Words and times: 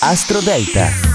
Astro 0.00 0.40
Delta. 0.40 1.13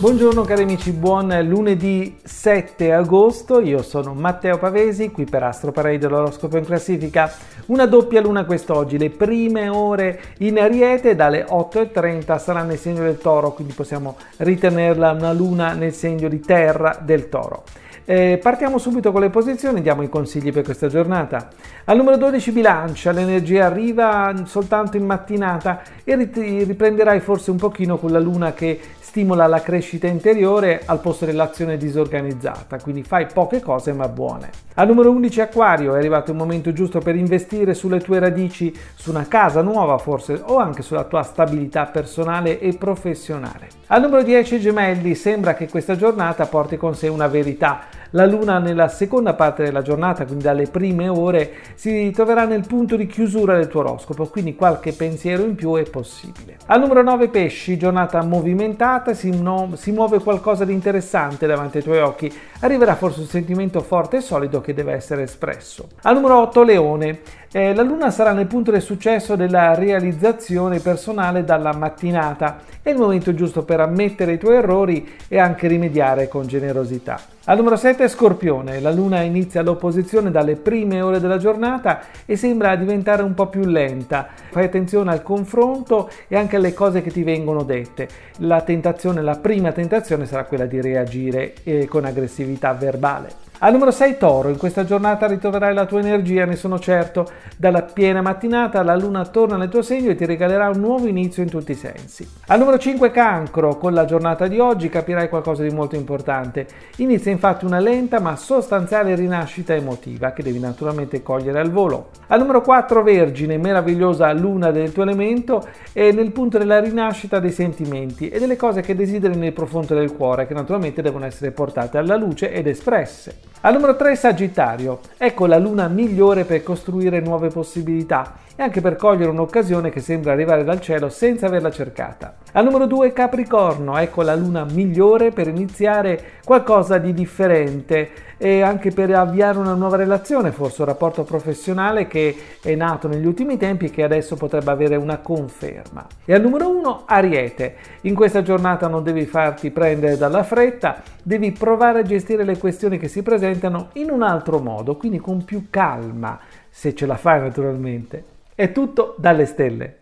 Buongiorno 0.00 0.42
cari 0.42 0.62
amici, 0.62 0.92
buon 0.92 1.36
lunedì 1.42 2.18
7 2.22 2.92
agosto, 2.92 3.58
io 3.58 3.82
sono 3.82 4.14
Matteo 4.14 4.56
Pavesi, 4.56 5.10
qui 5.10 5.24
per 5.24 5.42
Astro 5.42 5.72
Parade 5.72 5.98
dell'oroscopo 5.98 6.56
in 6.56 6.64
classifica. 6.64 7.32
Una 7.66 7.84
doppia 7.86 8.20
luna 8.20 8.44
quest'oggi, 8.44 8.96
le 8.96 9.10
prime 9.10 9.68
ore 9.68 10.20
in 10.38 10.60
Ariete 10.60 11.16
dalle 11.16 11.44
8.30 11.46 12.38
sarà 12.38 12.62
nel 12.62 12.78
segno 12.78 13.02
del 13.02 13.18
Toro, 13.18 13.50
quindi 13.50 13.72
possiamo 13.72 14.16
ritenerla 14.36 15.10
una 15.10 15.32
luna 15.32 15.72
nel 15.72 15.92
segno 15.92 16.28
di 16.28 16.38
terra 16.38 16.96
del 17.02 17.28
Toro. 17.28 17.64
Eh, 18.04 18.38
partiamo 18.40 18.78
subito 18.78 19.12
con 19.12 19.20
le 19.20 19.28
posizioni, 19.28 19.82
diamo 19.82 20.02
i 20.02 20.08
consigli 20.08 20.50
per 20.50 20.64
questa 20.64 20.86
giornata. 20.86 21.50
Al 21.84 21.96
numero 21.98 22.16
12 22.16 22.52
bilancia, 22.52 23.12
l'energia 23.12 23.66
arriva 23.66 24.32
soltanto 24.46 24.96
in 24.96 25.04
mattinata 25.04 25.82
e 26.04 26.14
riprenderai 26.14 27.20
forse 27.20 27.50
un 27.50 27.58
pochino 27.58 27.98
con 27.98 28.10
la 28.10 28.18
luna 28.18 28.54
che 28.54 28.80
stimola 29.08 29.46
la 29.46 29.60
crescita 29.60 29.87
interiore 29.96 30.82
al 30.84 31.00
posto 31.00 31.24
dell'azione 31.24 31.76
disorganizzata, 31.76 32.78
quindi 32.80 33.02
fai 33.02 33.26
poche 33.32 33.60
cose 33.60 33.92
ma 33.92 34.08
buone. 34.08 34.50
Al 34.74 34.86
numero 34.86 35.10
11 35.10 35.40
Aquario 35.40 35.94
è 35.94 35.98
arrivato 35.98 36.30
il 36.30 36.36
momento 36.36 36.72
giusto 36.72 37.00
per 37.00 37.16
investire 37.16 37.74
sulle 37.74 38.00
tue 38.00 38.18
radici, 38.18 38.72
su 38.94 39.10
una 39.10 39.26
casa 39.26 39.62
nuova 39.62 39.98
forse 39.98 40.40
o 40.44 40.58
anche 40.58 40.82
sulla 40.82 41.04
tua 41.04 41.22
stabilità 41.22 41.86
personale 41.86 42.60
e 42.60 42.74
professionale. 42.74 43.68
Al 43.88 44.02
numero 44.02 44.22
10 44.22 44.60
Gemelli 44.60 45.14
sembra 45.14 45.54
che 45.54 45.68
questa 45.68 45.96
giornata 45.96 46.46
porti 46.46 46.76
con 46.76 46.94
sé 46.94 47.08
una 47.08 47.26
verità 47.26 47.80
la 48.10 48.26
Luna 48.26 48.58
nella 48.58 48.88
seconda 48.88 49.34
parte 49.34 49.64
della 49.64 49.82
giornata, 49.82 50.24
quindi 50.24 50.44
dalle 50.44 50.66
prime 50.66 51.08
ore, 51.08 51.52
si 51.74 52.10
troverà 52.10 52.44
nel 52.44 52.66
punto 52.66 52.96
di 52.96 53.06
chiusura 53.06 53.56
del 53.56 53.68
tuo 53.68 53.80
oroscopo, 53.80 54.26
quindi 54.26 54.54
qualche 54.54 54.92
pensiero 54.92 55.44
in 55.44 55.54
più 55.54 55.74
è 55.76 55.88
possibile. 55.88 56.56
Al 56.66 56.80
numero 56.80 57.02
9 57.02 57.28
pesci, 57.28 57.76
giornata 57.76 58.22
movimentata, 58.22 59.14
si, 59.14 59.30
no, 59.30 59.72
si 59.74 59.92
muove 59.92 60.20
qualcosa 60.20 60.64
di 60.64 60.72
interessante 60.72 61.46
davanti 61.46 61.78
ai 61.78 61.82
tuoi 61.82 61.98
occhi, 61.98 62.32
arriverà 62.60 62.94
forse 62.94 63.20
un 63.20 63.26
sentimento 63.26 63.80
forte 63.80 64.18
e 64.18 64.20
solido 64.20 64.60
che 64.60 64.74
deve 64.74 64.92
essere 64.92 65.22
espresso. 65.22 65.88
Al 66.02 66.14
numero 66.14 66.40
8 66.40 66.62
leone, 66.62 67.20
eh, 67.52 67.74
la 67.74 67.82
luna 67.82 68.10
sarà 68.10 68.32
nel 68.32 68.46
punto 68.46 68.70
del 68.70 68.82
successo 68.82 69.34
della 69.34 69.74
realizzazione 69.74 70.80
personale 70.80 71.44
dalla 71.44 71.72
mattinata. 71.72 72.58
È 72.82 72.90
il 72.90 72.96
momento 72.96 73.34
giusto 73.34 73.62
per 73.62 73.80
ammettere 73.80 74.32
i 74.32 74.38
tuoi 74.38 74.56
errori 74.56 75.08
e 75.28 75.38
anche 75.38 75.66
rimediare 75.66 76.28
con 76.28 76.46
generosità. 76.46 77.18
Al 77.44 77.56
numero 77.56 77.76
7 77.76 78.06
Scorpione, 78.08 78.78
la 78.80 78.90
luna 78.90 79.22
inizia 79.22 79.62
l'opposizione 79.62 80.30
dalle 80.30 80.56
prime 80.56 81.00
ore 81.00 81.18
della 81.18 81.38
giornata 81.38 82.00
e 82.26 82.36
sembra 82.36 82.76
diventare 82.76 83.22
un 83.22 83.32
po' 83.32 83.46
più 83.46 83.64
lenta. 83.64 84.28
Fai 84.50 84.64
attenzione 84.64 85.10
al 85.10 85.22
confronto 85.22 86.10
e 86.28 86.36
anche 86.36 86.56
alle 86.56 86.74
cose 86.74 87.00
che 87.00 87.10
ti 87.10 87.22
vengono 87.22 87.62
dette. 87.62 88.06
La 88.40 88.60
tentazione, 88.60 89.22
la 89.22 89.38
prima 89.38 89.72
tentazione 89.72 90.26
sarà 90.26 90.44
quella 90.44 90.66
di 90.66 90.82
reagire 90.82 91.54
eh, 91.62 91.86
con 91.86 92.04
aggressività 92.04 92.74
verbale. 92.74 93.47
Al 93.60 93.72
numero 93.72 93.90
6 93.90 94.18
Toro, 94.18 94.50
in 94.50 94.56
questa 94.56 94.84
giornata 94.84 95.26
ritroverai 95.26 95.74
la 95.74 95.84
tua 95.84 95.98
energia, 95.98 96.44
ne 96.44 96.54
sono 96.54 96.78
certo. 96.78 97.28
Dalla 97.56 97.82
piena 97.82 98.22
mattinata 98.22 98.84
la 98.84 98.94
luna 98.94 99.26
torna 99.26 99.56
nel 99.56 99.68
tuo 99.68 99.82
segno 99.82 100.10
e 100.10 100.14
ti 100.14 100.26
regalerà 100.26 100.68
un 100.68 100.78
nuovo 100.78 101.08
inizio 101.08 101.42
in 101.42 101.50
tutti 101.50 101.72
i 101.72 101.74
sensi. 101.74 102.24
Al 102.46 102.60
numero 102.60 102.78
5 102.78 103.10
Cancro, 103.10 103.76
con 103.76 103.94
la 103.94 104.04
giornata 104.04 104.46
di 104.46 104.60
oggi 104.60 104.88
capirai 104.88 105.28
qualcosa 105.28 105.64
di 105.64 105.74
molto 105.74 105.96
importante. 105.96 106.68
Inizia 106.98 107.32
infatti 107.32 107.64
una 107.64 107.80
lenta 107.80 108.20
ma 108.20 108.36
sostanziale 108.36 109.16
rinascita 109.16 109.74
emotiva 109.74 110.30
che 110.30 110.44
devi 110.44 110.60
naturalmente 110.60 111.24
cogliere 111.24 111.58
al 111.58 111.72
volo. 111.72 112.10
Al 112.28 112.38
numero 112.38 112.60
4 112.60 113.02
Vergine, 113.02 113.58
meravigliosa 113.58 114.32
luna 114.34 114.70
del 114.70 114.92
tuo 114.92 115.02
elemento, 115.02 115.66
è 115.92 116.12
nel 116.12 116.30
punto 116.30 116.58
della 116.58 116.78
rinascita 116.78 117.40
dei 117.40 117.50
sentimenti 117.50 118.28
e 118.28 118.38
delle 118.38 118.54
cose 118.54 118.82
che 118.82 118.94
desideri 118.94 119.34
nel 119.34 119.52
profondo 119.52 119.96
del 119.96 120.14
cuore 120.14 120.46
che 120.46 120.54
naturalmente 120.54 121.02
devono 121.02 121.24
essere 121.24 121.50
portate 121.50 121.98
alla 121.98 122.14
luce 122.14 122.52
ed 122.52 122.68
espresse. 122.68 123.47
Al 123.60 123.72
numero 123.72 123.96
3 123.96 124.14
Sagittario, 124.14 125.00
ecco 125.16 125.46
la 125.46 125.58
luna 125.58 125.88
migliore 125.88 126.44
per 126.44 126.62
costruire 126.62 127.18
nuove 127.18 127.48
possibilità 127.48 128.34
e 128.60 128.62
anche 128.64 128.80
per 128.80 128.96
cogliere 128.96 129.30
un'occasione 129.30 129.88
che 129.88 130.00
sembra 130.00 130.32
arrivare 130.32 130.64
dal 130.64 130.80
cielo 130.80 131.08
senza 131.10 131.46
averla 131.46 131.70
cercata. 131.70 132.38
Al 132.54 132.64
numero 132.64 132.86
2 132.86 133.12
Capricorno, 133.12 133.96
ecco 133.96 134.22
la 134.22 134.34
luna 134.34 134.64
migliore 134.64 135.30
per 135.30 135.46
iniziare 135.46 136.40
qualcosa 136.44 136.98
di 136.98 137.14
differente 137.14 138.10
e 138.36 138.62
anche 138.62 138.90
per 138.90 139.14
avviare 139.14 139.58
una 139.58 139.74
nuova 139.74 139.94
relazione, 139.94 140.50
forse 140.50 140.82
un 140.82 140.88
rapporto 140.88 141.22
professionale 141.22 142.08
che 142.08 142.34
è 142.60 142.74
nato 142.74 143.06
negli 143.06 143.26
ultimi 143.26 143.56
tempi 143.56 143.84
e 143.84 143.90
che 143.90 144.02
adesso 144.02 144.34
potrebbe 144.34 144.72
avere 144.72 144.96
una 144.96 145.18
conferma. 145.18 146.04
E 146.24 146.34
al 146.34 146.40
numero 146.40 146.68
1 146.68 147.04
Ariete, 147.06 147.76
in 148.02 148.16
questa 148.16 148.42
giornata 148.42 148.88
non 148.88 149.04
devi 149.04 149.24
farti 149.24 149.70
prendere 149.70 150.16
dalla 150.16 150.42
fretta, 150.42 151.00
devi 151.22 151.52
provare 151.52 152.00
a 152.00 152.02
gestire 152.02 152.42
le 152.42 152.58
questioni 152.58 152.98
che 152.98 153.06
si 153.06 153.22
presentano 153.22 153.90
in 153.92 154.10
un 154.10 154.22
altro 154.22 154.58
modo, 154.58 154.96
quindi 154.96 155.18
con 155.18 155.44
più 155.44 155.66
calma, 155.70 156.40
se 156.68 156.92
ce 156.92 157.06
la 157.06 157.16
fai 157.16 157.38
naturalmente. 157.38 158.34
È 158.58 158.72
tutto 158.72 159.14
dalle 159.18 159.46
stelle. 159.46 159.96